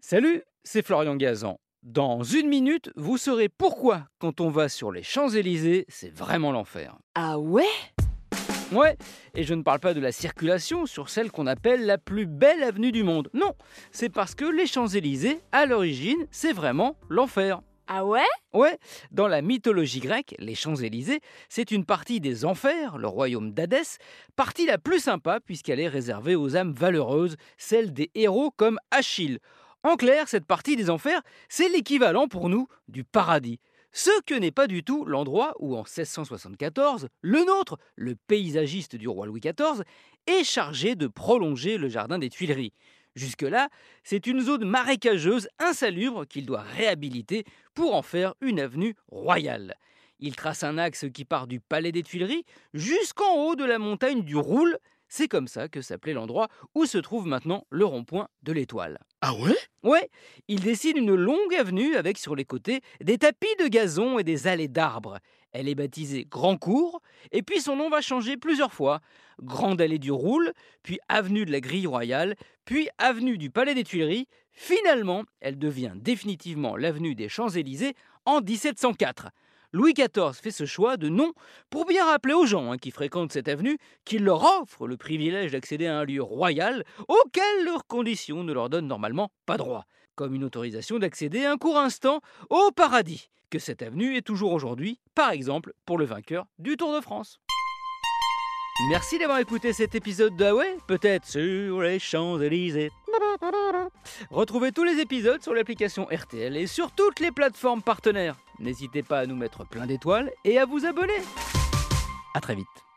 Salut, 0.00 0.42
c'est 0.62 0.86
Florian 0.86 1.16
Gazan. 1.16 1.58
Dans 1.82 2.22
une 2.22 2.48
minute, 2.48 2.92
vous 2.94 3.18
saurez 3.18 3.48
pourquoi, 3.48 4.06
quand 4.20 4.40
on 4.40 4.48
va 4.48 4.68
sur 4.68 4.92
les 4.92 5.02
Champs-Élysées, 5.02 5.86
c'est 5.88 6.14
vraiment 6.14 6.52
l'enfer. 6.52 6.96
Ah 7.16 7.38
ouais? 7.40 7.66
Ouais, 8.70 8.96
et 9.34 9.42
je 9.42 9.54
ne 9.54 9.62
parle 9.62 9.80
pas 9.80 9.94
de 9.94 10.00
la 10.00 10.12
circulation 10.12 10.86
sur 10.86 11.08
celle 11.08 11.32
qu'on 11.32 11.48
appelle 11.48 11.84
la 11.84 11.98
plus 11.98 12.26
belle 12.26 12.62
avenue 12.62 12.92
du 12.92 13.02
monde. 13.02 13.28
Non, 13.34 13.54
c'est 13.90 14.08
parce 14.08 14.36
que 14.36 14.44
les 14.44 14.68
Champs-Élysées, 14.68 15.40
à 15.50 15.66
l'origine, 15.66 16.26
c'est 16.30 16.52
vraiment 16.52 16.96
l'enfer. 17.08 17.60
Ah 17.88 18.04
ouais? 18.04 18.22
Ouais, 18.52 18.78
dans 19.10 19.26
la 19.26 19.42
mythologie 19.42 20.00
grecque, 20.00 20.36
les 20.38 20.54
Champs-Élysées, 20.54 21.20
c'est 21.48 21.72
une 21.72 21.84
partie 21.84 22.20
des 22.20 22.44
enfers, 22.44 22.98
le 22.98 23.08
royaume 23.08 23.52
d'Hadès, 23.52 23.98
partie 24.36 24.66
la 24.66 24.78
plus 24.78 25.00
sympa 25.00 25.40
puisqu'elle 25.40 25.80
est 25.80 25.88
réservée 25.88 26.36
aux 26.36 26.56
âmes 26.56 26.72
valeureuses, 26.72 27.36
celles 27.56 27.92
des 27.92 28.12
héros 28.14 28.52
comme 28.52 28.78
Achille. 28.92 29.40
En 29.88 29.96
clair, 29.96 30.28
cette 30.28 30.44
partie 30.44 30.76
des 30.76 30.90
enfers, 30.90 31.22
c'est 31.48 31.70
l'équivalent 31.70 32.28
pour 32.28 32.50
nous 32.50 32.68
du 32.88 33.04
paradis. 33.04 33.58
Ce 33.90 34.10
que 34.26 34.34
n'est 34.34 34.50
pas 34.50 34.66
du 34.66 34.84
tout 34.84 35.06
l'endroit 35.06 35.54
où, 35.60 35.76
en 35.76 35.78
1674, 35.78 37.08
le 37.22 37.42
nôtre, 37.46 37.78
le 37.96 38.14
paysagiste 38.14 38.96
du 38.96 39.08
roi 39.08 39.24
Louis 39.24 39.40
XIV, 39.40 39.82
est 40.26 40.44
chargé 40.44 40.94
de 40.94 41.06
prolonger 41.06 41.78
le 41.78 41.88
jardin 41.88 42.18
des 42.18 42.28
Tuileries. 42.28 42.74
Jusque-là, 43.14 43.70
c'est 44.04 44.26
une 44.26 44.42
zone 44.42 44.66
marécageuse 44.66 45.48
insalubre 45.58 46.26
qu'il 46.26 46.44
doit 46.44 46.60
réhabiliter 46.60 47.46
pour 47.72 47.94
en 47.94 48.02
faire 48.02 48.34
une 48.42 48.60
avenue 48.60 48.94
royale. 49.10 49.74
Il 50.18 50.36
trace 50.36 50.64
un 50.64 50.76
axe 50.76 51.06
qui 51.14 51.24
part 51.24 51.46
du 51.46 51.60
palais 51.60 51.92
des 51.92 52.02
Tuileries 52.02 52.44
jusqu'en 52.74 53.36
haut 53.36 53.56
de 53.56 53.64
la 53.64 53.78
montagne 53.78 54.22
du 54.22 54.36
Roule. 54.36 54.76
C'est 55.08 55.28
comme 55.28 55.48
ça 55.48 55.66
que 55.66 55.80
s'appelait 55.80 56.12
l'endroit 56.12 56.48
où 56.74 56.84
se 56.84 56.98
trouve 56.98 57.26
maintenant 57.26 57.66
le 57.70 57.86
rond-point 57.86 58.28
de 58.42 58.52
l'Étoile. 58.52 58.98
Ah 59.20 59.34
ouais? 59.34 59.56
Ouais, 59.82 60.08
il 60.46 60.60
dessine 60.60 60.96
une 60.96 61.14
longue 61.14 61.54
avenue 61.54 61.96
avec 61.96 62.18
sur 62.18 62.36
les 62.36 62.44
côtés 62.44 62.82
des 63.00 63.18
tapis 63.18 63.48
de 63.58 63.66
gazon 63.66 64.18
et 64.18 64.24
des 64.24 64.46
allées 64.46 64.68
d'arbres. 64.68 65.18
Elle 65.50 65.68
est 65.68 65.74
baptisée 65.74 66.24
Grand 66.30 66.56
Cours, 66.56 67.00
et 67.32 67.42
puis 67.42 67.60
son 67.60 67.74
nom 67.74 67.88
va 67.88 68.00
changer 68.00 68.36
plusieurs 68.36 68.72
fois. 68.72 69.00
Grande 69.42 69.80
Allée 69.80 69.98
du 69.98 70.12
Roule, 70.12 70.52
puis 70.84 71.00
Avenue 71.08 71.44
de 71.44 71.50
la 71.50 71.60
Grille 71.60 71.86
Royale, 71.86 72.36
puis 72.64 72.88
Avenue 72.98 73.38
du 73.38 73.50
Palais 73.50 73.74
des 73.74 73.82
Tuileries. 73.82 74.28
Finalement, 74.52 75.24
elle 75.40 75.58
devient 75.58 75.92
définitivement 75.96 76.76
l'avenue 76.76 77.16
des 77.16 77.28
Champs-Élysées 77.28 77.94
en 78.24 78.40
1704. 78.40 79.30
Louis 79.72 79.92
XIV 79.92 80.32
fait 80.32 80.50
ce 80.50 80.64
choix 80.64 80.96
de 80.96 81.10
nom 81.10 81.32
pour 81.68 81.84
bien 81.84 82.06
rappeler 82.06 82.32
aux 82.32 82.46
gens 82.46 82.72
hein, 82.72 82.78
qui 82.78 82.90
fréquentent 82.90 83.32
cette 83.32 83.48
avenue 83.48 83.76
qu'il 84.06 84.24
leur 84.24 84.42
offre 84.60 84.86
le 84.86 84.96
privilège 84.96 85.52
d'accéder 85.52 85.86
à 85.86 85.98
un 85.98 86.04
lieu 86.04 86.22
royal 86.22 86.84
auquel 87.06 87.64
leurs 87.66 87.86
conditions 87.86 88.44
ne 88.44 88.52
leur 88.54 88.70
donnent 88.70 88.86
normalement 88.86 89.30
pas 89.44 89.58
droit, 89.58 89.84
comme 90.14 90.34
une 90.34 90.44
autorisation 90.44 90.98
d'accéder 90.98 91.44
un 91.44 91.58
court 91.58 91.78
instant 91.78 92.20
au 92.48 92.70
paradis, 92.74 93.28
que 93.50 93.58
cette 93.58 93.82
avenue 93.82 94.16
est 94.16 94.22
toujours 94.22 94.52
aujourd'hui, 94.52 95.00
par 95.14 95.32
exemple 95.32 95.74
pour 95.84 95.98
le 95.98 96.06
vainqueur 96.06 96.46
du 96.58 96.78
Tour 96.78 96.94
de 96.94 97.02
France. 97.02 97.38
Merci 98.88 99.18
d'avoir 99.18 99.38
écouté 99.38 99.74
cet 99.74 99.94
épisode 99.94 100.36
de 100.36 100.44
Huawei, 100.44 100.78
peut-être 100.86 101.26
sur 101.26 101.82
les 101.82 101.98
Champs-Élysées. 101.98 102.90
Retrouvez 104.30 104.72
tous 104.72 104.84
les 104.84 105.00
épisodes 105.00 105.42
sur 105.42 105.54
l'application 105.54 106.06
RTL 106.10 106.56
et 106.56 106.66
sur 106.66 106.92
toutes 106.92 107.20
les 107.20 107.30
plateformes 107.30 107.82
partenaires. 107.82 108.36
N'hésitez 108.58 109.02
pas 109.02 109.20
à 109.20 109.26
nous 109.26 109.36
mettre 109.36 109.66
plein 109.66 109.86
d'étoiles 109.86 110.30
et 110.44 110.58
à 110.58 110.66
vous 110.66 110.84
abonner. 110.86 111.20
A 112.34 112.40
très 112.40 112.54
vite. 112.54 112.87